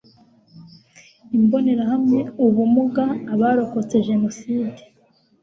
[1.37, 4.81] imbonerahamwe ubumuga abarokotse jenoside